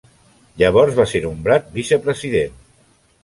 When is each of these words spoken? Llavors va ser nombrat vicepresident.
Llavors 0.61 0.95
va 0.99 1.05
ser 1.11 1.21
nombrat 1.27 1.69
vicepresident. 1.77 2.57